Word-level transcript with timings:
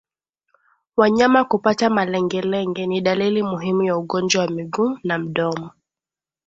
Wanyama 0.97 1.43
kupata 1.45 1.89
malengelenge 1.89 2.85
ni 2.87 3.01
dalili 3.01 3.43
muhimu 3.43 3.83
ya 3.83 3.97
ugonjwa 3.97 4.41
wa 4.45 4.51
miguu 4.51 4.97
na 5.03 5.17
mdomo 5.17 5.71